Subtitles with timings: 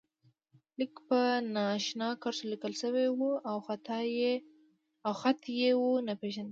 [0.79, 1.19] لیک په
[1.53, 3.57] نا آشنا کرښو لیکل شوی و او
[5.21, 6.39] خط یې و نه پېژانده.